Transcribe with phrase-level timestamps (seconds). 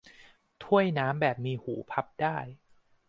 [0.63, 2.37] ถ้วยน้ำแบบมีหูพับได้